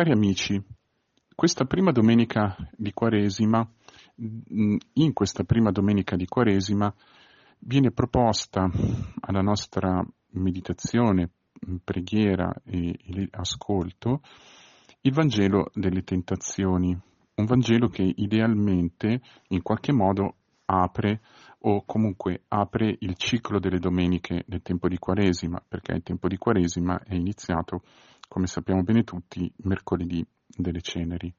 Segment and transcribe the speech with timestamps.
[0.00, 0.58] Cari amici,
[1.34, 3.70] questa prima domenica di Quaresima,
[4.16, 6.90] in questa prima domenica di Quaresima,
[7.58, 8.66] viene proposta
[9.20, 11.28] alla nostra meditazione,
[11.84, 14.22] preghiera e ascolto
[15.02, 16.98] il Vangelo delle tentazioni,
[17.34, 21.20] un Vangelo che idealmente in qualche modo apre
[21.58, 26.38] o comunque apre il ciclo delle domeniche del tempo di Quaresima, perché il tempo di
[26.38, 27.82] Quaresima è iniziato,
[28.30, 31.34] come sappiamo bene tutti, mercoledì delle ceneri.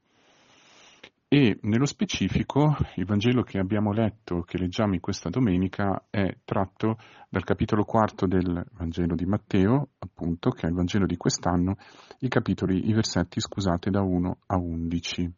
[1.26, 6.98] E nello specifico il Vangelo che abbiamo letto, che leggiamo in questa domenica, è tratto
[7.30, 11.76] dal capitolo quarto del Vangelo di Matteo, appunto, che è il Vangelo di quest'anno,
[12.18, 15.32] i capitoli, i versetti, scusate, da 1 a 11.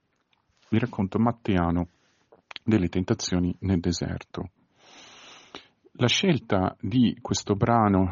[0.70, 1.86] Vi racconto matteano
[2.64, 4.50] delle tentazioni nel deserto.
[5.92, 8.10] La scelta di questo brano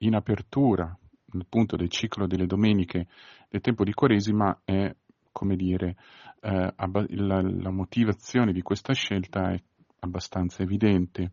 [0.00, 0.94] in apertura,
[1.40, 3.06] appunto, del ciclo delle domeniche
[3.48, 4.94] del tempo di Quaresima è
[5.32, 5.96] come dire,
[6.40, 9.60] eh, la, la, motivazione di questa scelta è
[10.00, 11.32] abbastanza evidente.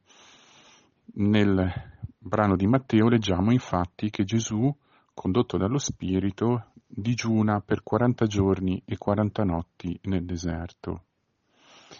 [1.15, 1.71] Nel
[2.17, 4.73] brano di Matteo leggiamo infatti che Gesù,
[5.13, 11.03] condotto dallo Spirito, digiuna per 40 giorni e 40 notti nel deserto.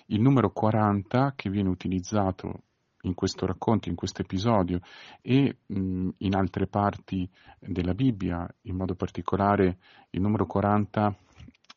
[0.07, 2.63] Il numero 40 che viene utilizzato
[3.03, 4.80] in questo racconto, in questo episodio
[5.22, 9.78] e mh, in altre parti della Bibbia, in modo particolare
[10.11, 11.16] il numero 40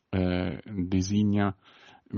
[0.09, 1.55] eh, designa,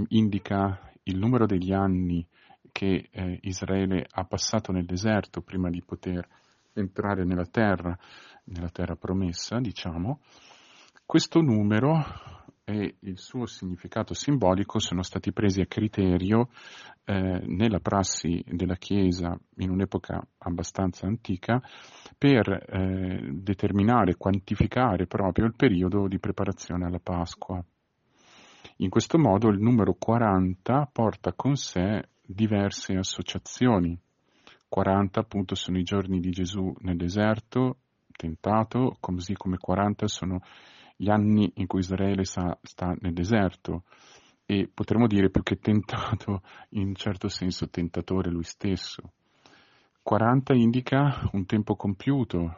[0.09, 2.25] indica il numero degli anni
[2.71, 6.27] che eh, Israele ha passato nel deserto prima di poter
[6.73, 7.97] entrare nella terra,
[8.45, 10.19] nella terra promessa, diciamo,
[11.05, 12.03] questo numero
[12.65, 16.49] e il suo significato simbolico sono stati presi a criterio
[17.05, 21.61] eh, nella prassi della Chiesa in un'epoca abbastanza antica
[22.17, 27.63] per eh, determinare, quantificare proprio il periodo di preparazione alla Pasqua.
[28.77, 33.97] In questo modo il numero 40 porta con sé diverse associazioni.
[34.67, 37.77] 40 appunto sono i giorni di Gesù nel deserto,
[38.11, 40.41] tentato, così come 40 sono
[40.95, 43.83] gli anni in cui Israele sta, sta nel deserto.
[44.45, 46.41] E potremmo dire più che tentato,
[46.71, 49.11] in certo senso tentatore lui stesso.
[50.03, 52.55] 40 indica un tempo compiuto,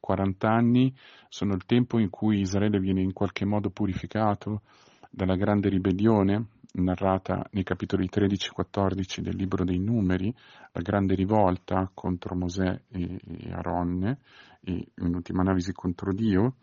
[0.00, 0.94] 40 anni
[1.28, 4.62] sono il tempo in cui Israele viene in qualche modo purificato,
[5.10, 10.32] dalla grande ribellione narrata nei capitoli 13 e 14 del libro dei numeri,
[10.72, 14.18] la grande rivolta contro Mosè e, e Aronne
[14.60, 16.56] e in ultima analisi contro Dio,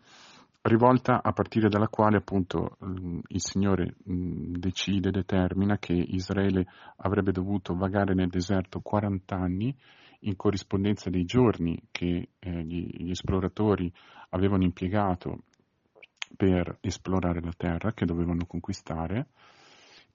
[0.62, 8.14] rivolta a partire dalla quale appunto il Signore decide, determina che Israele avrebbe dovuto vagare
[8.14, 9.74] nel deserto 40 anni
[10.22, 13.92] in corrispondenza dei giorni che eh, gli, gli esploratori
[14.30, 15.44] avevano impiegato
[16.36, 19.28] per esplorare la terra che dovevano conquistare,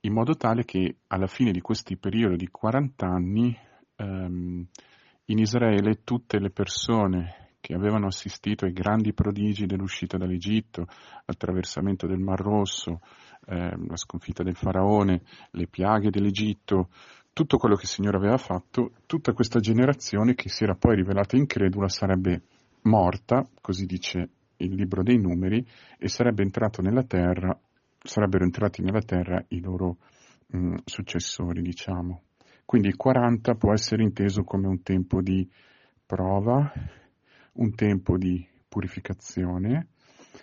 [0.01, 3.57] in modo tale che alla fine di questi periodi di 40 anni
[3.95, 4.67] ehm,
[5.25, 10.85] in Israele tutte le persone che avevano assistito ai grandi prodigi dell'uscita dall'Egitto,
[11.23, 12.99] l'attraversamento del Mar Rosso,
[13.45, 16.89] eh, la sconfitta del faraone, le piaghe dell'Egitto,
[17.31, 21.37] tutto quello che il Signore aveva fatto, tutta questa generazione che si era poi rivelata
[21.37, 22.41] incredula sarebbe
[22.81, 25.65] morta, così dice il libro dei numeri
[25.97, 26.45] e sarebbe
[26.81, 27.57] nella terra,
[27.97, 29.99] sarebbero entrati nella terra i loro
[30.47, 32.23] mh, mm, successori, diciamo.
[32.65, 35.49] Quindi il 40 può essere inteso come un tempo di
[36.05, 36.69] prova,
[37.53, 39.87] un tempo di purificazione,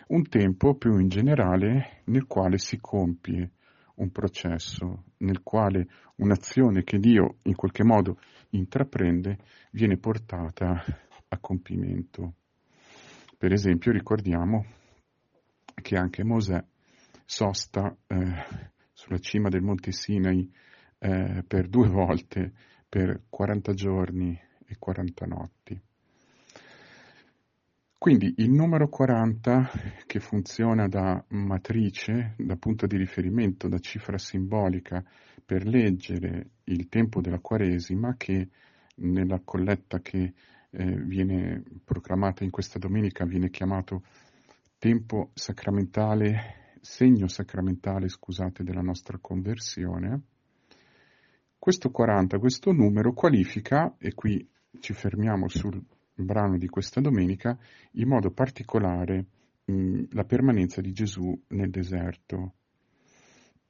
[0.09, 3.51] un tempo più in generale nel quale si compie
[3.97, 8.19] un processo, nel quale un'azione che Dio in qualche modo
[8.51, 9.39] intraprende
[9.73, 10.83] viene portata
[11.29, 12.35] a compimento.
[13.37, 14.65] Per esempio ricordiamo
[15.75, 16.63] che anche Mosè
[17.25, 18.45] sosta eh,
[18.93, 20.51] sulla cima del Monte Sinai
[20.99, 22.53] eh, per due volte,
[22.89, 25.81] per 40 giorni e 40 notti.
[28.01, 29.71] Quindi il numero 40
[30.07, 35.05] che funziona da matrice, da punto di riferimento, da cifra simbolica
[35.45, 38.49] per leggere il tempo della Quaresima che
[38.95, 40.33] nella colletta che
[40.71, 44.03] eh, viene proclamata in questa domenica, viene chiamato
[44.79, 50.23] tempo sacramentale, segno sacramentale, scusate, della nostra conversione.
[51.59, 54.49] Questo 40, questo numero qualifica, e qui
[54.79, 55.85] ci fermiamo sul
[56.25, 57.59] brano di questa domenica,
[57.93, 59.27] in modo particolare
[59.65, 62.55] mh, la permanenza di Gesù nel deserto.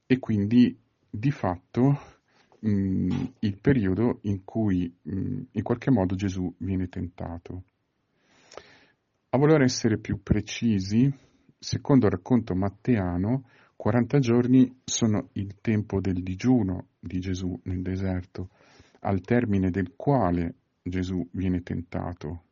[0.07, 0.77] E quindi
[1.09, 1.99] di fatto
[2.61, 7.65] mh, il periodo in cui mh, in qualche modo Gesù viene tentato.
[9.31, 11.13] A voler essere più precisi,
[11.59, 13.45] secondo il racconto matteano,
[13.77, 18.51] 40 giorni sono il tempo del digiuno di Gesù nel deserto,
[19.01, 20.57] al termine del quale
[20.91, 22.45] Gesù viene tentato,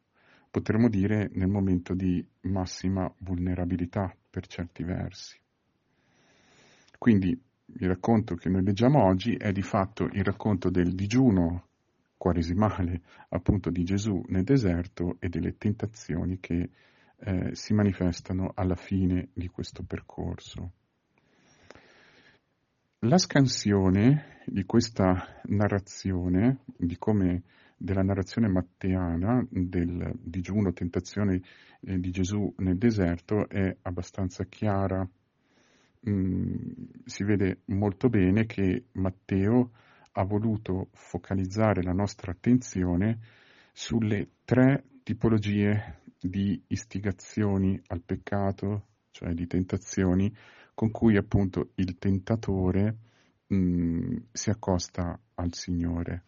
[0.50, 5.38] potremmo dire nel momento di massima vulnerabilità per certi versi.
[6.96, 11.66] Quindi il racconto che noi leggiamo oggi è di fatto il racconto del digiuno
[12.16, 16.70] quaresimale appunto di Gesù nel deserto e delle tentazioni che
[17.20, 20.72] eh, si manifestano alla fine di questo percorso.
[23.02, 27.42] La scansione di questa narrazione, di come
[27.78, 31.40] della narrazione matteana del digiuno, tentazione
[31.80, 35.08] eh, di Gesù nel deserto è abbastanza chiara.
[36.08, 36.56] Mm,
[37.04, 39.70] si vede molto bene che Matteo
[40.12, 43.20] ha voluto focalizzare la nostra attenzione
[43.72, 50.34] sulle tre tipologie di istigazioni al peccato, cioè di tentazioni,
[50.74, 52.96] con cui appunto il tentatore
[53.46, 56.24] mh, mm, si accosta al Signore.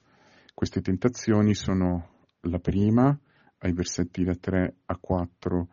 [0.54, 3.18] Queste tentazioni sono la prima,
[3.58, 5.68] ai versetti da 3 a 4,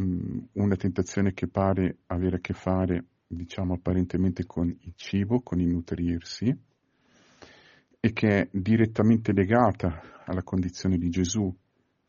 [0.00, 5.60] mm, una tentazione che pare avere a che fare, diciamo apparentemente, con il cibo, con
[5.60, 6.56] il nutrirsi,
[8.00, 11.54] e che è direttamente legata alla condizione di Gesù.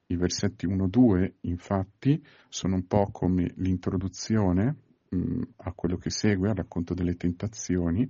[0.07, 4.75] I versetti 1-2, infatti, sono un po' come l'introduzione
[5.09, 8.09] mh, mm, a quello che segue, al racconto delle tentazioni,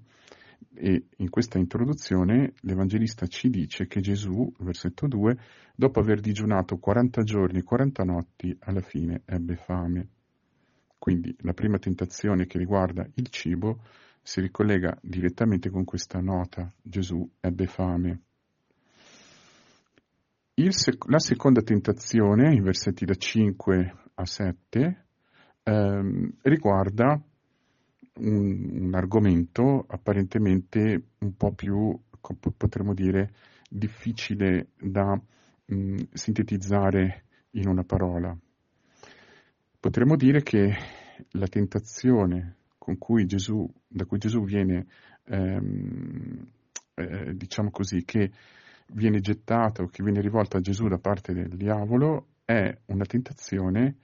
[0.74, 5.38] e in questa introduzione l'Evangelista ci dice che Gesù, versetto 2,
[5.76, 10.08] dopo aver digiunato 40 giorni e 40 notti, alla fine ebbe fame.
[10.98, 13.82] Quindi la prima tentazione che riguarda il cibo
[14.22, 18.22] si ricollega direttamente con questa nota, Gesù ebbe fame.
[20.54, 25.06] Sec- la seconda tentazione, in versetti da 5 a 7,
[25.64, 27.22] ehm, riguarda
[28.20, 31.98] un, un argomento apparentemente un po' più,
[32.58, 33.32] potremmo dire,
[33.70, 35.20] difficile da
[35.66, 38.36] mh, sintetizzare in una parola.
[39.80, 40.76] Potremmo dire che
[41.32, 42.56] la tentazione
[42.98, 44.88] cui Gesù, da cui Gesù viene,
[45.26, 46.48] ehm,
[46.96, 48.32] eh, diciamo così, che
[48.94, 53.98] viene gettata o che viene rivolta a Gesù da parte del diavolo, è una tentazione,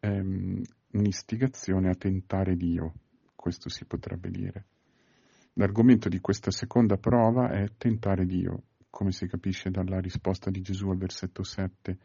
[0.00, 0.62] ehm,
[0.92, 2.94] un'istigazione a tentare Dio
[3.40, 4.66] questo si potrebbe dire.
[5.54, 10.90] L'argomento di questa seconda prova è tentare Dio, come si capisce dalla risposta di Gesù
[10.90, 11.98] al versetto 7,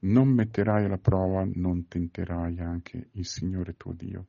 [0.00, 4.26] non metterai alla prova, non tenterai anche il Signore tuo Dio.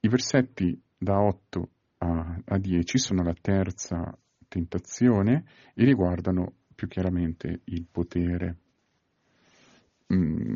[0.00, 1.68] I versetti da 8
[1.98, 5.44] a, a 10 sono la terza tentazione
[5.74, 8.56] e riguardano più chiaramente il potere.
[10.14, 10.52] Mm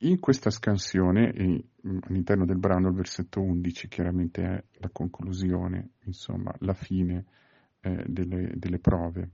[0.00, 6.54] in questa scansione, mm, all'interno del brano, il versetto 11 chiaramente è la conclusione, insomma,
[6.60, 7.24] la fine
[7.80, 9.30] eh, delle, delle prove.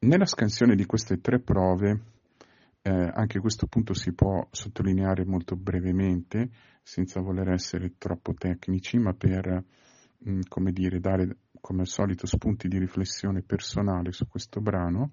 [0.00, 2.02] Nella scansione di queste tre prove,
[2.82, 6.50] eh, anche questo punto si può sottolineare molto brevemente,
[6.82, 9.64] senza voler essere troppo tecnici, ma per,
[10.18, 15.12] mh, mm, come dire, dare come al solito spunti di riflessione personale su questo brano.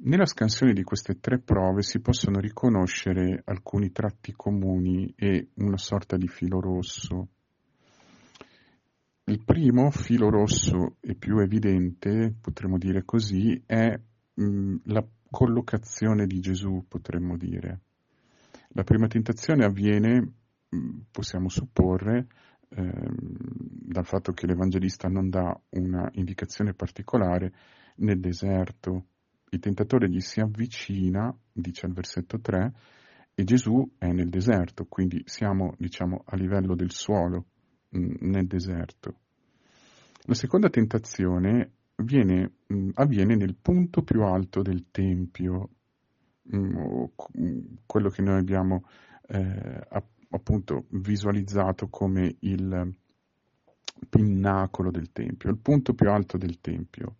[0.00, 6.16] Nella scansione di queste tre prove si possono riconoscere alcuni tratti comuni e una sorta
[6.16, 7.28] di filo rosso.
[9.24, 14.00] Il primo filo rosso e più evidente, potremmo dire così, è
[14.34, 17.80] mh, la collocazione di Gesù, potremmo dire.
[18.68, 20.32] La prima tentazione avviene,
[20.68, 22.28] mh, possiamo supporre,
[22.68, 23.36] ehm,
[23.82, 27.52] dal fatto che l'Evangelista non dà una indicazione particolare
[27.96, 29.06] nel deserto,
[29.50, 32.72] il tentatore gli si avvicina, dice al versetto 3,
[33.34, 37.46] e Gesù è nel deserto, quindi siamo diciamo a livello del suolo
[37.96, 39.20] mm, nel deserto.
[40.22, 45.70] La seconda tentazione viene, mm, avviene nel punto più alto del Tempio,
[46.54, 47.04] mm,
[47.86, 48.84] quello che noi abbiamo
[49.28, 49.86] eh,
[50.30, 52.96] appunto visualizzato come il
[54.08, 57.16] pinnacolo del Tempio, il punto più alto del Tempio.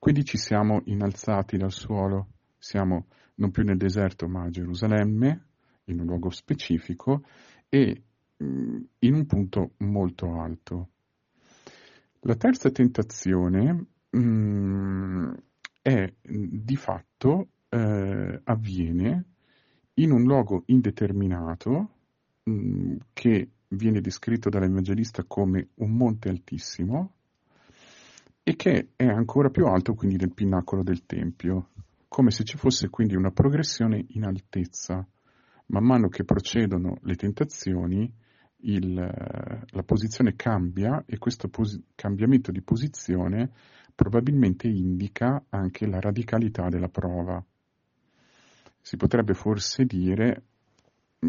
[0.00, 5.44] Quindi ci siamo innalzati dal suolo, siamo non più nel deserto ma a Gerusalemme,
[5.84, 7.22] in un luogo specifico
[7.68, 8.02] e
[8.42, 10.88] mm, in un punto molto alto.
[12.20, 15.32] La terza tentazione mh, mm,
[15.82, 19.24] è di fatto eh, avviene
[19.96, 21.90] in un luogo indeterminato
[22.44, 27.16] mh, mm, che viene descritto dall'Evangelista come un monte altissimo,
[28.42, 31.68] e che è ancora più alto quindi del pinnacolo del Tempio,
[32.08, 35.06] come se ci fosse quindi una progressione in altezza
[35.70, 38.12] man mano che procedono le tentazioni,
[38.62, 43.50] il, la posizione cambia e questo posi- cambiamento di posizione
[43.94, 47.42] probabilmente indica anche la radicalità della prova.
[48.80, 50.42] Si potrebbe forse dire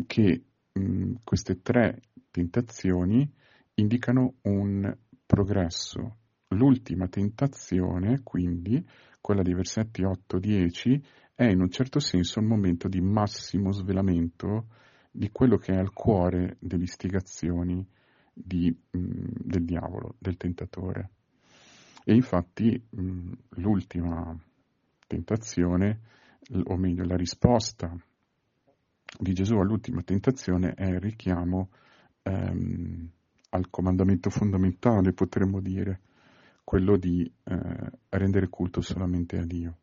[0.07, 2.01] che mh, queste tre
[2.31, 3.29] tentazioni
[3.75, 6.17] indicano un progresso.
[6.53, 8.85] L'ultima tentazione, quindi,
[9.21, 11.01] quella dei versetti 8-10,
[11.33, 14.67] è in un certo senso il momento di massimo svelamento
[15.11, 17.85] di quello che è al cuore delle istigazioni
[18.33, 18.99] di, mh,
[19.37, 21.09] del diavolo, del tentatore.
[22.03, 24.37] E infatti mh, l'ultima
[25.07, 25.99] tentazione,
[26.63, 27.95] o meglio la risposta
[29.19, 31.69] di Gesù all'ultima tentazione è il richiamo
[32.23, 33.09] ehm,
[33.49, 35.99] al comandamento fondamentale, potremmo dire,
[36.71, 39.77] quello di eh, rendere culto solamente a Dio.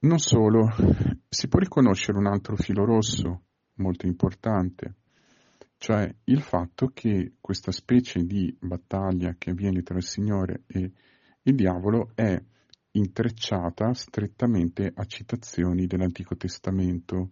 [0.00, 0.66] Non solo,
[1.28, 3.42] si può riconoscere un altro filo rosso
[3.74, 4.94] molto importante,
[5.78, 10.90] cioè il fatto che questa specie di battaglia che avviene tra il Signore e
[11.42, 12.36] il diavolo è
[12.90, 17.30] intrecciata strettamente a citazioni dell'Antico Testamento.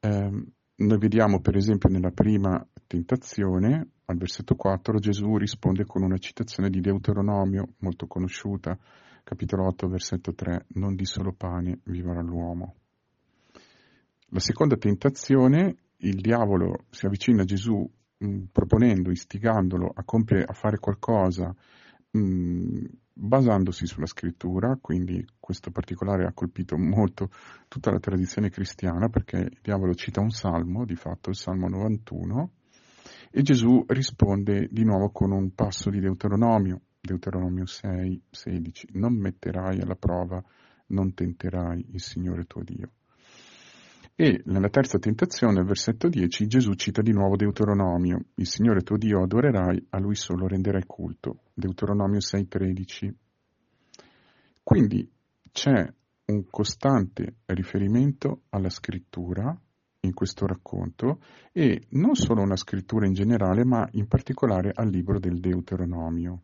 [0.00, 0.44] Eh,
[0.76, 6.68] noi vediamo per esempio nella prima tentazione, al versetto 4, Gesù risponde con una citazione
[6.68, 8.76] di Deuteronomio molto conosciuta,
[9.22, 12.74] capitolo 8, versetto 3, non di solo pane vivrà l'uomo.
[14.28, 17.88] La seconda tentazione, il diavolo si avvicina a Gesù
[18.18, 21.54] mh, proponendo, istigandolo a, compiere, a fare qualcosa
[22.10, 22.84] mh,
[23.16, 27.30] basandosi sulla scrittura, quindi questo particolare ha colpito molto
[27.68, 32.50] tutta la tradizione cristiana perché il diavolo cita un salmo, di fatto il salmo 91,
[33.30, 39.80] e Gesù risponde di nuovo con un passo di Deuteronomio, Deuteronomio 6, 16, non metterai
[39.80, 40.42] alla prova,
[40.88, 42.90] non tenterai il Signore tuo Dio.
[44.16, 49.24] E nella terza tentazione, versetto 10, Gesù cita di nuovo Deuteronomio, il Signore tuo Dio
[49.24, 51.40] adorerai, a Lui solo renderai culto.
[51.52, 53.12] Deuteronomio 6,13.
[54.62, 55.10] Quindi
[55.50, 55.92] c'è
[56.26, 59.60] un costante riferimento alla scrittura
[60.02, 61.18] in questo racconto
[61.50, 66.42] e non solo una scrittura in generale, ma in particolare al libro del Deuteronomio.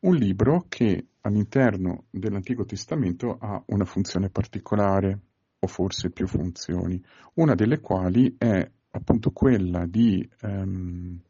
[0.00, 5.18] Un libro che all'interno dell'Antico Testamento ha una funzione particolare
[5.64, 7.00] o forse più funzioni,
[7.34, 11.20] una delle quali è appunto quella di ehm,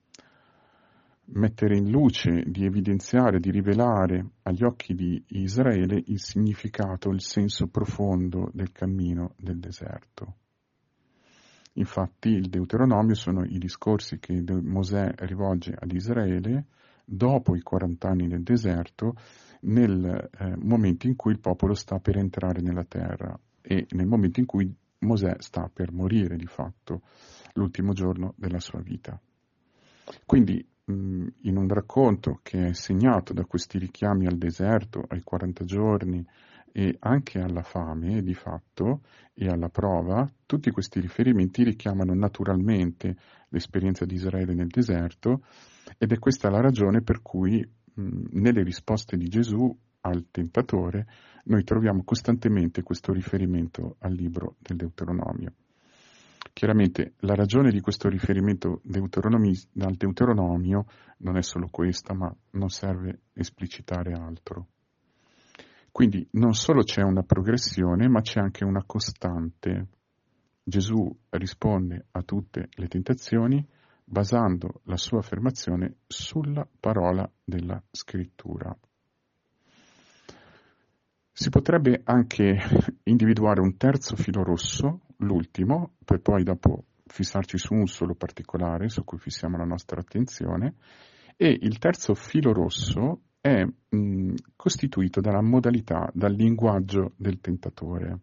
[1.24, 7.66] mettere in luce, di evidenziare, di rivelare agli occhi di Israele il significato, il senso
[7.66, 10.36] profondo del cammino del deserto.
[11.74, 16.66] Infatti il Deuteronomio sono i discorsi che Mosè rivolge ad Israele
[17.04, 19.14] dopo i 40 anni nel deserto,
[19.62, 24.40] nel eh, momento in cui il popolo sta per entrare nella terra e nel momento
[24.40, 27.02] in cui Mosè sta per morire di fatto,
[27.54, 29.18] l'ultimo giorno della sua vita.
[30.26, 35.64] Quindi mh, in un racconto che è segnato da questi richiami al deserto, ai 40
[35.64, 36.24] giorni
[36.74, 39.02] e anche alla fame di fatto
[39.34, 43.16] e alla prova, tutti questi riferimenti richiamano naturalmente
[43.48, 45.44] l'esperienza di Israele nel deserto
[45.98, 47.60] ed è questa la ragione per cui
[47.94, 51.06] mh, nelle risposte di Gesù al tentatore
[51.44, 55.54] noi troviamo costantemente questo riferimento al libro del Deuteronomio.
[56.52, 60.86] Chiaramente la ragione di questo riferimento al Deuteronomio
[61.18, 64.66] non è solo questa, ma non serve esplicitare altro.
[65.90, 69.88] Quindi non solo c'è una progressione, ma c'è anche una costante.
[70.62, 73.66] Gesù risponde a tutte le tentazioni
[74.04, 78.76] basando la sua affermazione sulla parola della scrittura.
[81.34, 82.58] Si potrebbe anche
[83.04, 89.02] individuare un terzo filo rosso, l'ultimo, per poi dopo fissarci su un solo particolare su
[89.04, 90.74] cui fissiamo la nostra attenzione,
[91.36, 98.20] e il terzo filo rosso è mh, costituito dalla modalità, dal linguaggio del tentatore.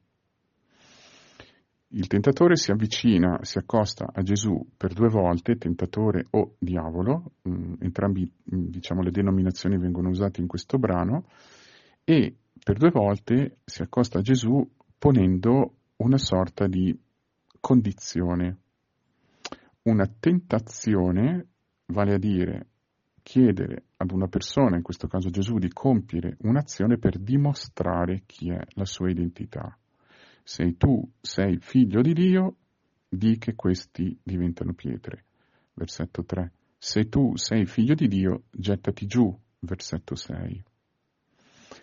[1.91, 7.73] Il tentatore si avvicina, si accosta a Gesù per due volte, tentatore o diavolo, mh,
[7.79, 11.25] entrambi diciamo, le denominazioni vengono usate in questo brano,
[12.03, 12.35] e
[12.69, 14.63] per due volte si accosta a Gesù
[14.99, 16.95] ponendo una sorta di
[17.59, 18.57] condizione,
[19.81, 21.47] una tentazione,
[21.87, 22.67] vale a dire
[23.23, 28.61] chiedere ad una persona, in questo caso Gesù, di compiere un'azione per dimostrare chi è
[28.75, 29.75] la sua identità.
[30.43, 32.55] Se tu sei figlio di Dio,
[33.09, 35.25] di che questi diventano pietre.
[35.73, 36.51] Versetto 3.
[36.77, 39.35] Se tu sei figlio di Dio, gettati giù.
[39.57, 40.63] Versetto 6.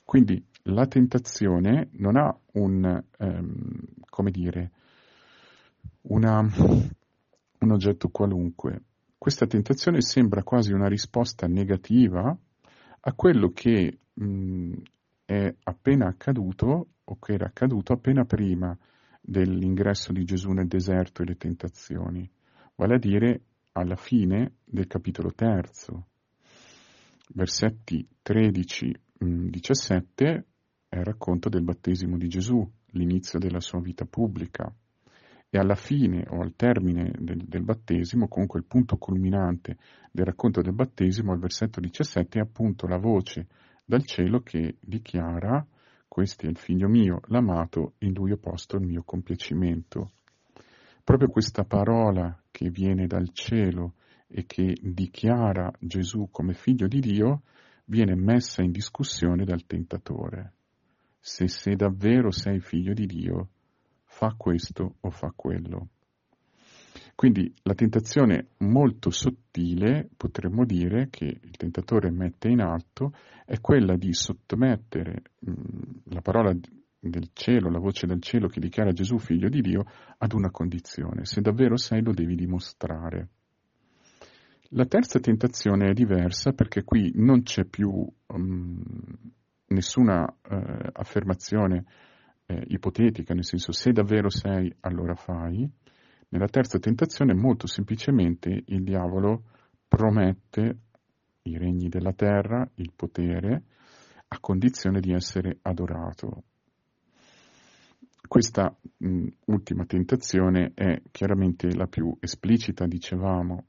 [0.07, 4.71] Quindi la tentazione non ha un, um, come dire,
[6.03, 8.83] una, un oggetto qualunque.
[9.19, 12.39] Questa tentazione sembra quasi una risposta negativa
[13.01, 14.75] a quello che mh,
[15.25, 18.79] è appena accaduto o che era accaduto appena prima
[19.21, 22.31] dell'ingresso di Gesù nel deserto e le tentazioni,
[22.77, 23.41] vale a dire
[23.73, 26.07] alla fine del capitolo terzo,
[27.35, 28.07] versetti
[29.21, 30.43] 13-17
[30.89, 34.73] è il racconto del battesimo di Gesù, l'inizio della sua vita pubblica
[35.49, 39.77] e alla fine o al termine del, del, battesimo, comunque il punto culminante
[40.11, 43.47] del racconto del battesimo, al versetto 17, è appunto la voce
[43.85, 45.65] dal cielo che dichiara
[46.09, 50.13] questo è il figlio mio, l'amato, in lui ho posto il mio compiacimento.
[51.05, 53.95] Proprio questa parola che viene dal cielo
[54.27, 57.43] e che dichiara Gesù come figlio di Dio
[57.87, 60.53] viene messa in discussione dal tentatore.
[61.19, 63.49] Se sei davvero sei figlio di Dio,
[64.05, 65.89] fa questo o fa quello.
[67.15, 73.13] Quindi la tentazione molto sottile, potremmo dire, che il tentatore mette in atto,
[73.45, 75.53] è quella di sottomettere mh,
[76.11, 79.85] la parola del cielo, la voce del cielo che dichiara Gesù figlio di Dio,
[80.19, 81.25] ad una condizione.
[81.25, 83.29] Se davvero sei lo devi dimostrare.
[84.71, 87.89] La terza tentazione è diversa perché qui non c'è più
[88.27, 88.83] um,
[89.69, 90.57] nessuna uh,
[90.93, 91.85] affermazione
[92.47, 95.69] eh, ipotetica, nel senso se davvero sei allora fai.
[96.29, 99.45] Nella terza tentazione molto semplicemente il diavolo
[99.87, 100.79] promette
[101.43, 103.63] i regni della terra, il potere,
[104.29, 106.43] a condizione di essere adorato.
[108.27, 113.67] Questa mh, ultima tentazione è chiaramente la più esplicita, dicevamo,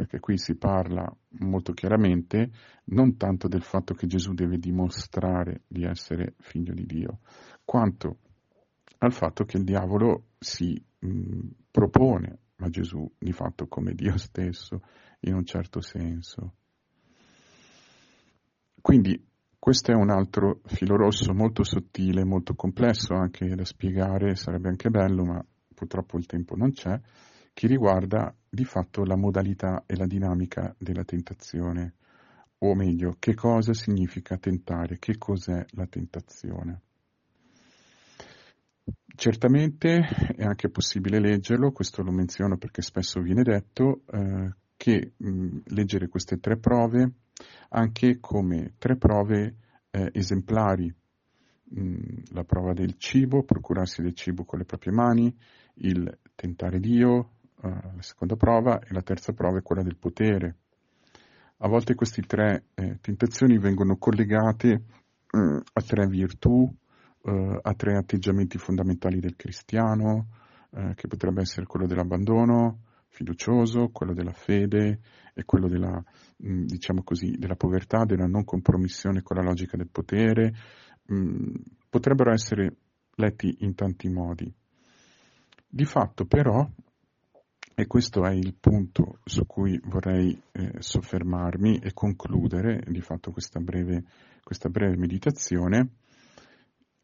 [0.00, 2.50] perché qui si parla molto chiaramente
[2.84, 7.18] non tanto del fatto che Gesù deve dimostrare di essere figlio di Dio,
[7.66, 8.16] quanto
[8.96, 14.80] al fatto che il diavolo si mh, propone a Gesù di fatto come Dio stesso
[15.20, 16.54] in un certo senso.
[18.80, 19.22] Quindi
[19.58, 24.88] questo è un altro filo rosso molto sottile, molto complesso anche da spiegare, sarebbe anche
[24.88, 26.98] bello, ma purtroppo il tempo non c'è,
[27.52, 31.94] che riguarda di fatto la modalità e la dinamica della tentazione,
[32.58, 36.82] o meglio, che cosa significa tentare, che cos'è la tentazione.
[39.14, 40.00] Certamente
[40.36, 46.08] è anche possibile leggerlo, questo lo menziono perché spesso viene detto, eh, che mh, leggere
[46.08, 47.12] queste tre prove
[47.70, 49.56] anche come tre prove
[49.90, 50.92] eh, esemplari,
[51.64, 55.34] mh, la prova del cibo, procurarsi del cibo con le proprie mani,
[55.74, 60.56] il tentare Dio, eh, la seconda prova, e la terza prova è quella del potere.
[61.58, 64.84] A volte queste tre eh, tentazioni vengono collegate
[65.36, 66.72] mm, a tre virtù,
[67.22, 70.28] eh, a tre atteggiamenti fondamentali del cristiano,
[70.70, 75.00] eh, che potrebbe essere quello dell'abbandono fiducioso, quello della fede
[75.34, 76.02] e quello della,
[76.46, 80.54] mm, diciamo così, della povertà, della non compromissione con la logica del potere.
[81.12, 81.54] Mm,
[81.88, 82.76] potrebbero essere
[83.16, 84.52] letti in tanti modi.
[85.68, 86.66] Di fatto però
[87.80, 93.58] e questo è il punto su cui vorrei eh, soffermarmi e concludere di fatto questa
[93.58, 94.04] breve,
[94.44, 95.88] questa breve meditazione.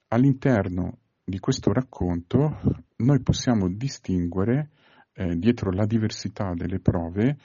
[0.08, 2.60] All'interno di questo racconto
[2.96, 4.68] noi possiamo distinguere
[5.14, 7.38] eh, dietro la diversità delle prove,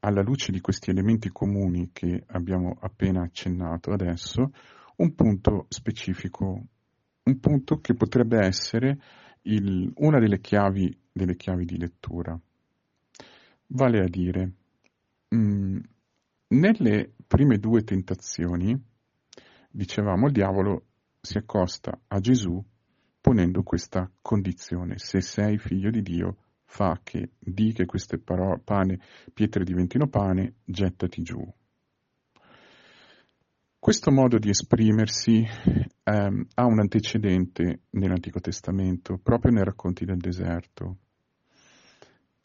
[0.00, 4.52] alla luce di questi elementi comuni che abbiamo appena accennato adesso,
[4.96, 6.64] un punto specifico,
[7.24, 8.98] un punto che potrebbe essere
[9.42, 12.38] il, una delle chiavi delle chiavi di lettura.
[13.66, 14.52] Vale a dire,
[15.28, 15.78] mh, mm,
[16.48, 18.74] nelle prime due tentazioni,
[19.70, 20.84] dicevamo, il diavolo
[21.20, 22.64] si accosta a Gesù
[23.20, 29.00] ponendo questa condizione, se sei figlio di Dio, fa che di che queste parole, pane,
[29.34, 31.44] pietre diventino pane, gettati giù.
[33.78, 35.46] Questo modo di esprimersi
[36.02, 40.96] ehm, ha un antecedente nell'Antico Testamento, proprio nei racconti del deserto.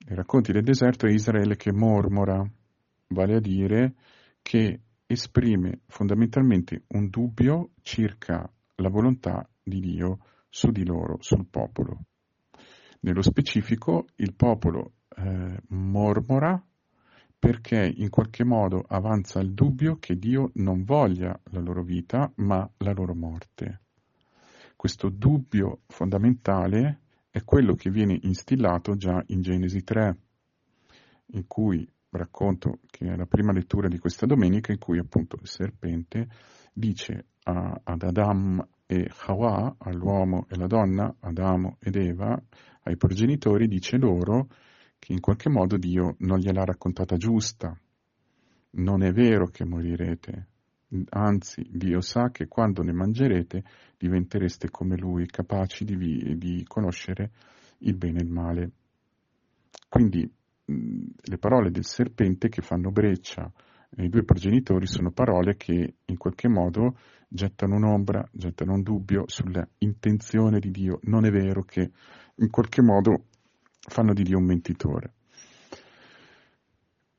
[0.05, 2.45] Nei racconti del deserto è Israele che mormora,
[3.07, 3.95] vale a dire
[4.41, 12.01] che esprime fondamentalmente un dubbio circa la volontà di Dio su di loro, sul popolo.
[12.99, 16.61] Nello specifico il popolo eh, mormora
[17.39, 22.69] perché in qualche modo avanza il dubbio che Dio non voglia la loro vita ma
[22.77, 23.81] la loro morte.
[24.75, 27.02] Questo dubbio fondamentale
[27.33, 30.17] è quello che viene instillato già in Genesi 3,
[31.31, 35.47] in cui racconto che è la prima lettura di questa domenica, in cui appunto il
[35.47, 36.27] serpente
[36.71, 42.39] dice a, ad Adam e Hawa all'uomo e alla donna, Adamo ed Eva,
[42.83, 44.49] ai progenitori, dice loro
[44.99, 47.75] che in qualche modo Dio non gliel'ha raccontata giusta.
[48.75, 50.49] Non è vero che morirete,
[51.09, 53.63] anzi Dio sa che quando ne mangerete
[53.97, 57.31] diventereste come Lui, capaci di, di conoscere
[57.79, 58.71] il bene e il male.
[59.89, 60.29] Quindi
[60.65, 63.51] le parole del serpente che fanno breccia
[63.95, 69.67] nei due progenitori sono parole che in qualche modo gettano un'ombra, gettano un dubbio sulla
[69.79, 70.99] intenzione di Dio.
[71.03, 71.91] Non è vero che
[72.35, 73.25] in qualche modo
[73.79, 75.13] fanno di Dio un mentitore.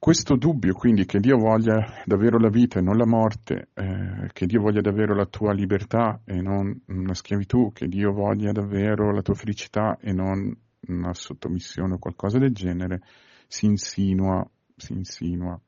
[0.05, 4.45] Questo dubbio quindi che Dio voglia davvero la vita e non la morte, eh, che
[4.45, 9.23] Dio voglia davvero la tua libertà e non una schiavitù, che Dio voglia davvero la
[9.23, 10.55] tua felicità e non
[10.89, 13.01] una sottomissione o qualcosa del genere,
[13.47, 15.59] si insinua, si insinua.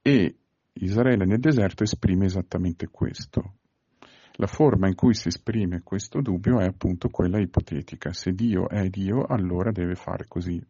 [0.00, 0.36] E
[0.74, 3.54] Israele nel deserto esprime esattamente questo.
[4.34, 8.12] La forma in cui si esprime questo dubbio è appunto quella ipotetica.
[8.12, 10.64] Se Dio è Dio, allora deve fare così.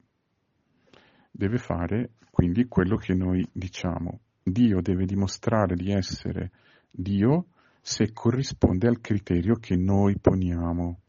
[1.36, 4.20] Deve fare quindi quello che noi diciamo.
[4.40, 6.52] Dio deve dimostrare di essere
[6.88, 7.46] Dio
[7.80, 11.00] se corrisponde al criterio che noi poniamo,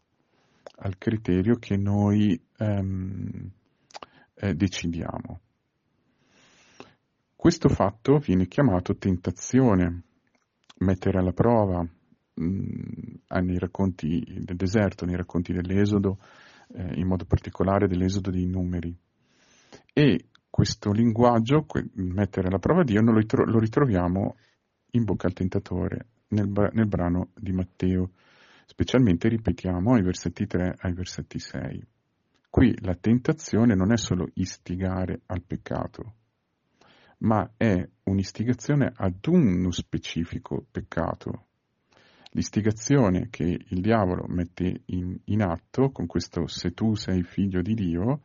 [0.77, 3.51] al criterio che noi ehm,
[4.33, 5.41] eh, decidiamo.
[7.35, 10.05] Questo fatto viene chiamato tentazione,
[10.79, 16.17] mettere alla prova mh, mm, nei racconti del deserto, nei racconti dell'Esodo,
[16.73, 18.97] eh, in modo particolare dell'Esodo dei numeri.
[19.93, 24.35] E questo linguaggio, mettere alla prova Dio, lo, ritroviamo
[24.91, 28.11] in bocca al tentatore nel, nel brano di Matteo,
[28.65, 31.85] specialmente ripetiamo ai versetti 3 ai versetti 6.
[32.49, 36.13] Qui la tentazione non è solo istigare al peccato,
[37.19, 41.47] ma è un'istigazione ad uno specifico peccato.
[42.31, 47.73] L'istigazione che il diavolo mette in, in atto con questo se tu sei figlio di
[47.73, 48.21] Dio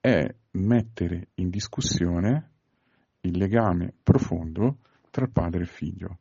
[0.00, 2.50] è mettere in discussione
[3.20, 4.78] il legame profondo
[5.10, 6.18] tra padre e figlio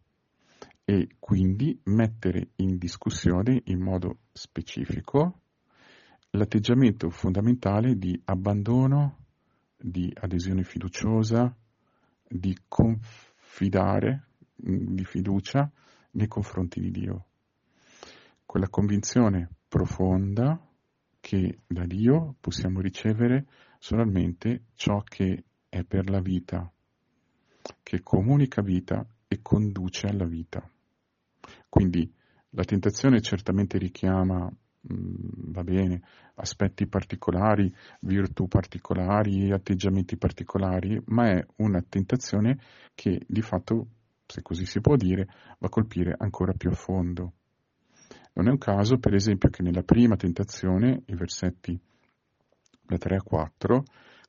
[0.84, 5.42] e quindi mettere in discussione in modo specifico
[6.32, 9.26] l'atteggiamento fondamentale di abbandono,
[9.76, 11.56] di adesione fiduciosa,
[12.28, 15.70] di confidare, di fiducia
[16.12, 17.26] nei confronti di Dio.
[18.46, 20.60] Quella convinzione profonda
[21.20, 23.46] che da Dio possiamo ricevere
[23.88, 26.70] solamente ciò che è per la vita,
[27.82, 30.70] che comunica vita e conduce alla vita.
[31.70, 32.12] Quindi
[32.50, 34.52] la tentazione certamente richiama
[34.94, 36.02] Mm, va bene,
[36.36, 42.58] aspetti particolari, virtù particolari, atteggiamenti particolari, ma è una tentazione
[42.96, 43.88] che di fatto,
[44.26, 45.26] se così si può dire,
[45.60, 47.34] va a colpire ancora più a fondo.
[48.34, 51.78] Non è un caso, per esempio, che nella prima tentazione, i versetti
[52.88, 53.84] da 3 a 4,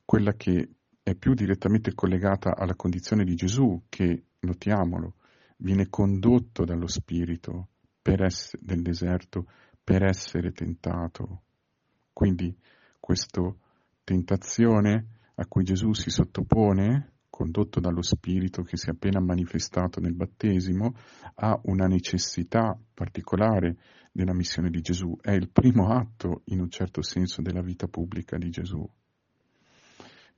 [0.05, 0.69] quella che
[1.01, 5.15] è più direttamente collegata alla condizione di Gesù, che, notiamolo,
[5.57, 7.69] viene condotto dallo Spirito
[8.01, 9.45] essere del deserto
[9.83, 11.43] per essere tentato.
[12.13, 12.55] Quindi
[12.99, 13.53] questa
[14.03, 20.13] tentazione a cui Gesù si sottopone, condotto dallo Spirito che si è appena manifestato nel
[20.13, 20.93] battesimo,
[21.35, 23.77] ha una necessità particolare
[24.11, 25.17] della missione di Gesù.
[25.19, 28.87] È il primo atto, in un certo senso, della vita pubblica di Gesù.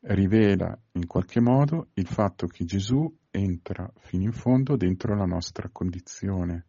[0.01, 5.69] Rivela in qualche modo il fatto che Gesù entra fino in fondo dentro la nostra
[5.71, 6.65] condizione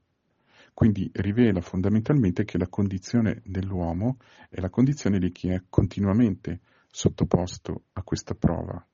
[0.75, 4.17] quindi rivela fondamentalmente che la condizione dell'uomo
[4.49, 6.61] è la condizione di chi è continuamente
[6.91, 8.85] sottoposto a questa prova.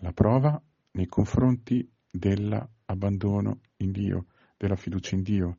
[0.00, 0.60] La prova
[0.92, 5.58] nei confronti dell'abbandono in Dio, della fiducia in Dio.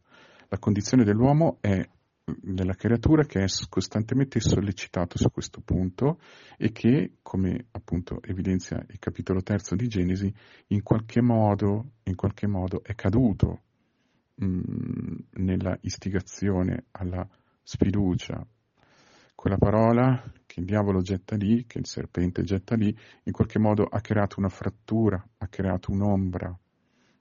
[0.50, 1.88] La condizione dell'uomo è
[2.26, 6.20] della creatura che è costantemente sollecitato su questo punto
[6.58, 10.34] e che, come appunto evidenzia il capitolo terzo di Genesi,
[10.68, 13.62] in qualche modo, in qualche modo è caduto
[14.44, 17.28] Mm, nella istigazione alla
[17.64, 18.46] sfiducia.
[19.34, 23.86] Quella parola che il diavolo getta lì, che il serpente getta lì, in qualche modo
[23.86, 26.56] ha creato una frattura, ha creato un'ombra,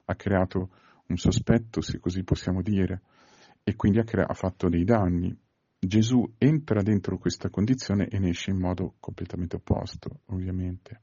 [0.05, 0.69] ha creato
[1.07, 3.01] un sospetto, se così possiamo dire,
[3.67, 5.37] e quindi ha, crea- ha fatto dei danni.
[5.77, 11.01] Gesù entra dentro questa condizione e ne esce in modo completamente opposto, ovviamente.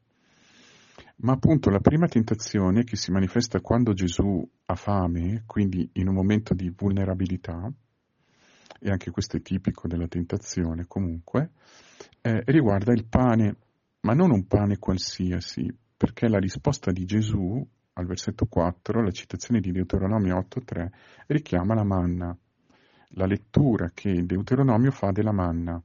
[1.16, 6.14] Ma appunto la prima tentazione che si manifesta quando Gesù ha fame, quindi in un
[6.14, 7.70] momento di vulnerabilità,
[8.80, 11.50] e anche questo è tipico della tentazione comunque,
[12.22, 13.56] eh, riguarda il pane,
[14.00, 17.62] ma non un pane qualsiasi, perché la risposta di Gesù
[17.96, 20.90] al versetto 4, la citazione di Deuteronomio 8.3,
[21.26, 22.36] richiama la manna.
[23.16, 25.82] La lettura che il Deuteronomio fa della manna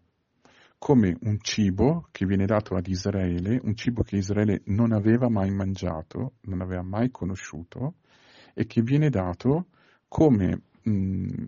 [0.79, 5.51] come un cibo che viene dato ad Israele, un cibo che Israele non aveva mai
[5.51, 7.95] mangiato, non aveva mai conosciuto,
[8.53, 9.67] e che viene dato
[10.07, 11.45] come mh,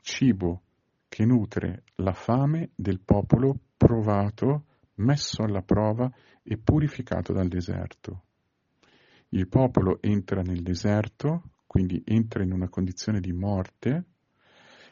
[0.00, 0.62] cibo
[1.08, 6.10] che nutre la fame del popolo provato, messo alla prova
[6.42, 8.22] e purificato dal deserto.
[9.30, 14.04] Il popolo entra nel deserto, quindi entra in una condizione di morte,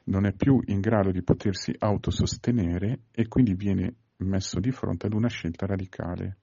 [0.09, 5.15] non è più in grado di potersi autosostenere e quindi viene messo di fronte ad
[5.15, 6.39] una scelta radicale.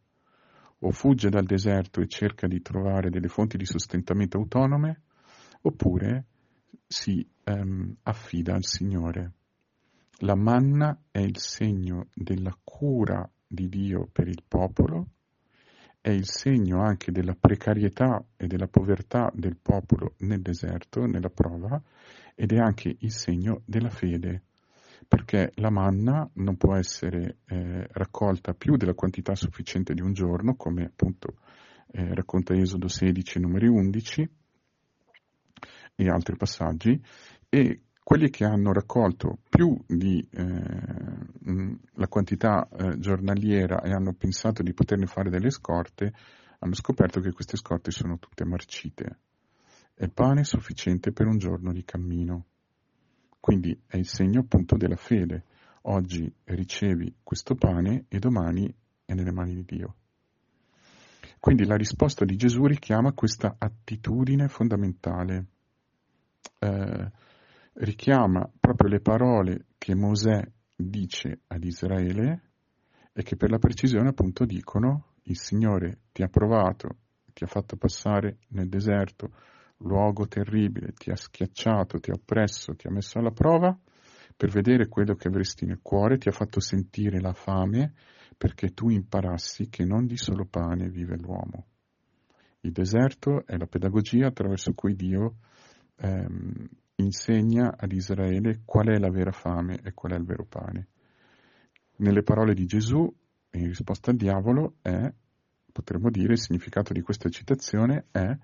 [0.79, 5.01] O fugge dal deserto e cerca di trovare delle fonti di sostentamento autonome,
[5.61, 6.25] oppure
[6.85, 9.33] si ehm, affida al Signore.
[10.19, 15.07] La manna è il segno della cura di Dio per il popolo,
[15.99, 21.81] è il segno anche della precarietà e della povertà del popolo nel deserto, nella prova,
[22.35, 24.43] ed è anche il segno della fede,
[25.07, 30.55] perché la manna non può essere eh, raccolta più della quantità sufficiente di un giorno,
[30.55, 31.37] come appunto
[31.91, 34.29] eh, racconta Esodo 16, numeri 11
[35.95, 37.01] e altri passaggi,
[37.47, 40.43] e quelli che hanno raccolto più di eh,
[41.93, 46.13] la quantità eh, giornaliera e hanno pensato di poterne fare delle scorte,
[46.59, 49.19] hanno scoperto che queste scorte sono tutte marcite.
[49.97, 52.47] È pane sufficiente per un giorno di cammino.
[53.39, 55.45] Quindi è il segno appunto della fede.
[55.83, 58.67] Oggi ricevi questo pane e domani
[59.05, 59.95] è nelle mani di Dio.
[61.39, 65.45] Quindi la risposta di Gesù richiama questa attitudine fondamentale.
[66.59, 67.11] Eh,
[67.75, 72.41] richiama proprio le parole che Mosè dice ad Israele
[73.13, 76.97] e che per la precisione appunto dicono il Signore ti ha provato,
[77.31, 79.31] ti ha fatto passare nel deserto,
[79.77, 83.77] luogo terribile, ti ha schiacciato, ti ha oppresso, ti ha messo alla prova
[84.37, 87.93] per vedere quello che avresti nel cuore, ti ha fatto sentire la fame
[88.37, 91.67] perché tu imparassi che non di solo pane vive l'uomo.
[92.61, 95.35] Il deserto è la pedagogia attraverso cui Dio
[95.97, 100.87] ehm, insegna ad Israele qual è la vera fame e qual è il vero pane.
[101.97, 103.09] Nelle parole di Gesù,
[103.51, 105.13] in risposta al diavolo, è,
[105.71, 108.37] potremmo dire, il significato di questa citazione è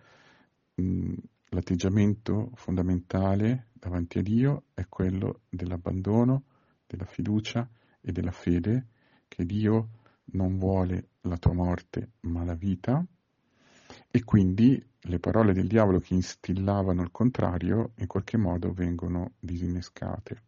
[0.75, 6.43] l'atteggiamento fondamentale davanti a Dio è quello dell'abbandono,
[6.88, 7.67] della fiducia
[7.99, 8.88] e della fede,
[9.27, 9.89] che Dio
[10.34, 13.05] non vuole la tua morte ma la vita,
[14.10, 20.43] e quindi le parole del diavolo che instillavano il contrario in qualche modo vengono disinnescate.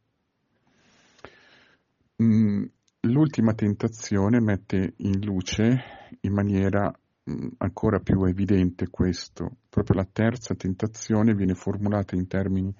[2.16, 6.94] L'ultima tentazione mette in luce in maniera
[7.58, 9.58] ancora più evidente questo.
[9.70, 12.74] Proprio la terza tentazione viene formulata in termini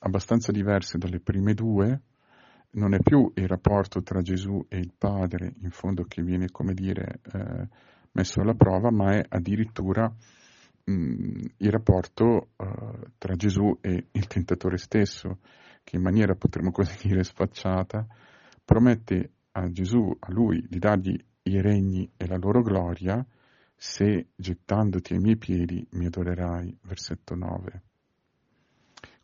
[0.00, 2.02] abbastanza diversi dalle prime due,
[2.72, 6.72] non è più il rapporto tra Gesù e il Padre, in fondo, che viene, come
[6.72, 7.68] dire, eh,
[8.12, 10.12] messo alla prova, ma è addirittura
[10.84, 15.38] mh, il rapporto uh, tra Gesù e il tentatore stesso,
[15.82, 18.06] che in maniera, potremmo così dire, sfacciata,
[18.64, 23.24] promette a Gesù, a lui, di dargli i regni e la loro gloria,
[23.82, 26.76] se gettandoti ai miei piedi mi adorerai.
[26.82, 27.82] Versetto 9.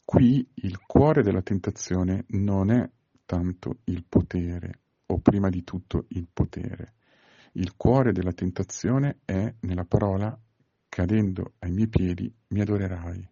[0.03, 2.89] Qui il cuore della tentazione non è
[3.27, 6.95] tanto il potere, o prima di tutto il potere.
[7.53, 10.35] Il cuore della tentazione è nella parola
[10.89, 13.29] cadendo ai miei piedi mi adorerai.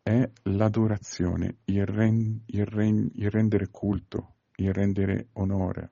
[0.00, 5.90] È l'adorazione, il, ren, il, ren, il rendere culto, il rendere onore.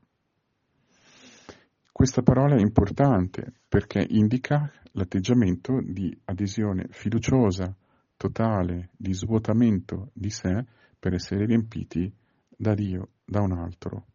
[1.96, 7.72] Questa parola è importante perché indica l'atteggiamento di adesione fiduciosa,
[8.16, 10.64] totale, di svuotamento di sé
[10.98, 12.12] per essere riempiti
[12.48, 14.06] da Dio, da un altro.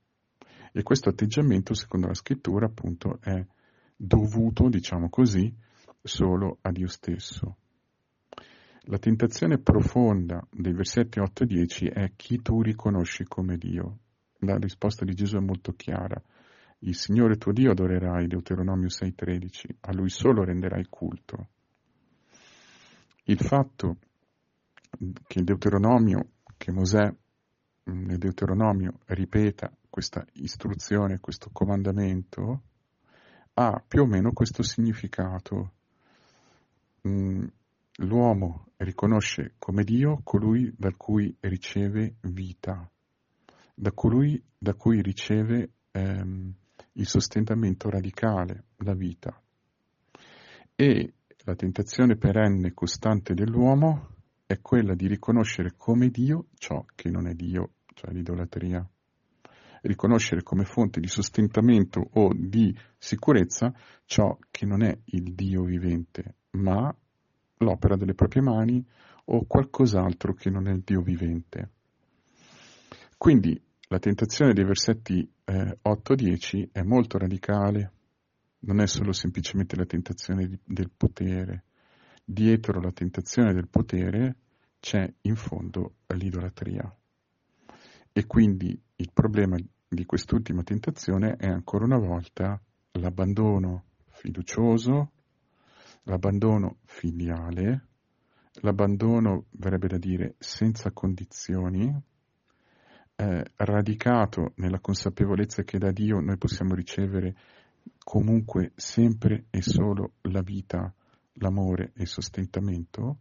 [0.73, 3.41] E questo atteggiamento, secondo la scrittura, appunto, è
[3.95, 5.49] dovuto, diciamo così,
[6.03, 7.55] solo a Dio stesso.
[8.87, 13.99] La tentazione profonda dei versetti 8 e 10 è chi tu riconosci come Dio.
[14.39, 16.21] La risposta di Gesù è molto chiara.
[16.81, 21.47] Il Signore tuo Dio adorerai, Deuteronomio 6,13, a Lui solo renderai culto.
[23.23, 23.97] Il fatto
[25.27, 27.13] che il Deuteronomio, che Mosè
[27.83, 32.61] nel Deuteronomio ripeta questa istruzione, questo comandamento,
[33.55, 35.73] ha più o meno questo significato.
[37.07, 37.45] Mm,
[37.97, 42.89] l'uomo riconosce come Dio colui da cui riceve vita,
[43.75, 46.53] da colui da cui riceve ehm,
[46.93, 49.41] il sostentamento radicale, la vita.
[50.75, 57.09] E la tentazione perenne e costante dell'uomo è quella di riconoscere come Dio ciò che
[57.09, 58.87] non è Dio, cioè l'idolatria.
[59.81, 63.73] Riconoscere come fonte di sostentamento o di sicurezza
[64.05, 66.93] ciò che non è il Dio vivente, ma
[67.57, 68.85] l'opera delle proprie mani
[69.25, 71.71] o qualcos'altro che non è il Dio vivente.
[73.17, 77.91] Quindi la tentazione dei versetti eh, 8-10 è molto radicale,
[78.59, 81.63] non è solo semplicemente la tentazione di, del potere.
[82.23, 84.35] Dietro la tentazione del potere
[84.79, 86.95] c'è in fondo l'idolatria.
[88.13, 95.13] E quindi il problema di quest'ultima tentazione è ancora una volta l'abbandono fiducioso,
[96.03, 97.87] l'abbandono filiale,
[98.61, 101.91] l'abbandono verrebbe da dire senza condizioni,
[103.19, 107.35] eh, radicato nella consapevolezza che da Dio noi possiamo ricevere
[108.01, 110.93] comunque sempre e solo la vita,
[111.33, 113.17] l'amore e il sostentamento,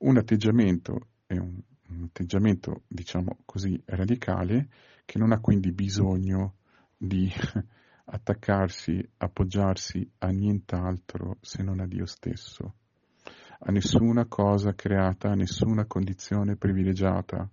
[0.00, 4.68] un atteggiamento è un, un atteggiamento, diciamo così, radicale,
[5.06, 6.56] che non ha quindi bisogno
[6.94, 7.32] di
[8.04, 12.74] attaccarsi, appoggiarsi a nient'altro se non a Dio stesso,
[13.60, 17.50] a nessuna cosa creata, a nessuna condizione privilegiata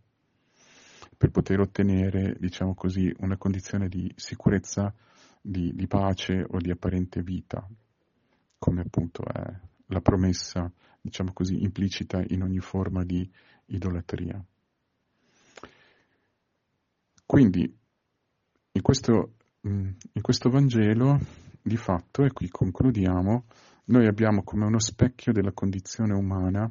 [1.24, 4.94] per poter ottenere, diciamo così, una condizione di sicurezza,
[5.42, 7.66] di, di pace o di apparente vita,
[8.58, 13.26] come appunto è la promessa, diciamo così, implicita in ogni forma di
[13.68, 14.44] idolatria.
[17.26, 17.74] Quindi,
[18.74, 21.18] in questo Mm, in questo Vangelo,
[21.62, 23.46] di fatto, e qui concludiamo,
[23.86, 26.70] noi abbiamo come uno specchio della condizione umana,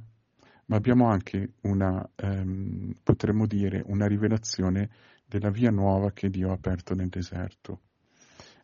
[0.67, 4.91] ma abbiamo anche una, ehm, potremmo dire, una rivelazione
[5.27, 7.81] della via nuova che Dio ha aperto nel deserto.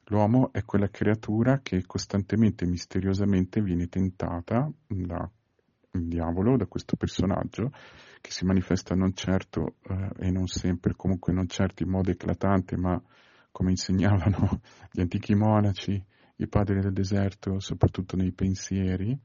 [0.05, 5.31] L'uomo è quella creatura che costantemente e misteriosamente viene tentata dal
[5.91, 7.71] diavolo, da questo personaggio,
[8.21, 12.77] che si manifesta non certo eh, e non sempre, comunque non certo in modo eclatante,
[12.77, 13.01] ma
[13.51, 16.03] come insegnavano gli antichi monaci,
[16.37, 19.19] i padri del deserto, soprattutto nei pensieri,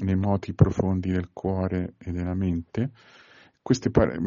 [0.00, 2.90] nei moti profondi del cuore e della mente.
[3.60, 4.18] Queste par-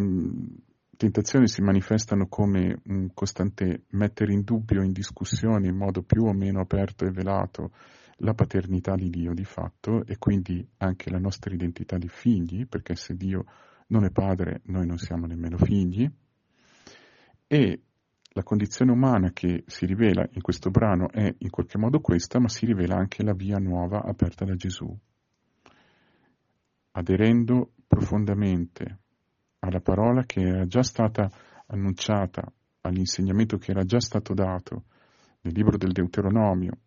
[0.96, 6.34] tentazioni si manifestano come un costante mettere in dubbio, in discussione in modo più o
[6.34, 7.72] meno aperto e velato
[8.20, 12.96] la paternità di Dio di fatto e quindi anche la nostra identità di figli, perché
[12.96, 13.46] se Dio
[13.88, 16.10] non è padre noi non siamo nemmeno figli,
[17.48, 17.82] e
[18.30, 22.50] la condizione umana che si rivela in questo brano è in qualche modo questa, ma
[22.50, 24.98] si rivela anche la via nuova aperta da Gesù.
[26.98, 29.00] Aderendo profondamente
[29.60, 31.30] alla parola che era già stata
[31.68, 32.50] annunciata,
[32.82, 34.86] all'insegnamento che era già stato dato
[35.42, 36.78] nel libro del Deuteronomio,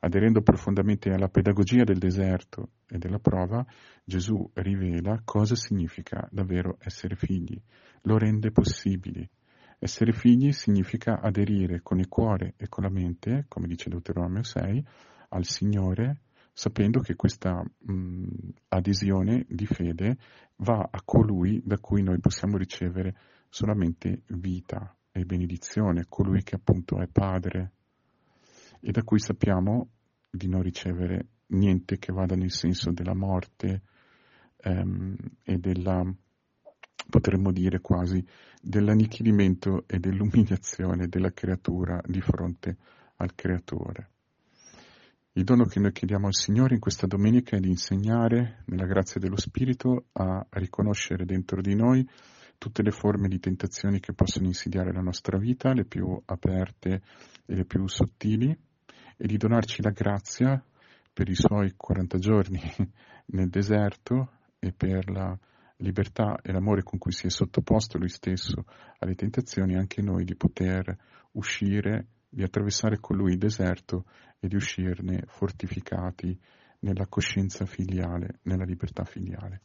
[0.00, 3.64] aderendo profondamente alla pedagogia del deserto e della prova,
[4.04, 7.58] Gesù rivela cosa significa davvero essere figli,
[8.02, 9.30] lo rende possibile.
[9.78, 14.86] Essere figli significa aderire con il cuore e con la mente, come dice Deuteronomio 6,
[15.30, 16.20] al Signore,
[16.54, 20.16] sapendo che questa mh, adesione di fede
[20.58, 23.16] va a colui da cui noi possiamo ricevere
[23.48, 27.72] solamente vita e benedizione, colui che appunto è Padre
[28.80, 29.90] e da cui sappiamo
[30.30, 33.82] di non ricevere niente che vada nel senso della morte
[34.58, 36.02] ehm, e della
[37.08, 38.24] potremmo dire quasi,
[38.60, 42.76] dell'annichilimento e dell'umiliazione della creatura di fronte
[43.16, 44.13] al creatore.
[45.36, 49.18] Il dono che noi chiediamo al Signore in questa domenica è di insegnare, nella grazia
[49.18, 52.08] dello Spirito, a riconoscere dentro di noi
[52.56, 57.02] tutte le forme di tentazioni che possono insidiare la nostra vita, le più aperte
[57.46, 58.56] e le più sottili,
[59.16, 60.64] e di donarci la grazia
[61.12, 62.60] per i suoi 40 giorni
[63.34, 65.36] nel deserto e per la
[65.78, 68.66] libertà e l'amore con cui si è sottoposto lui stesso
[69.00, 70.96] alle tentazioni, anche noi di poter
[71.32, 74.06] uscire, di attraversare con lui il deserto
[74.40, 76.38] e di uscirne fortificati
[76.80, 79.62] nella coscienza filiale, nella libertà filiale.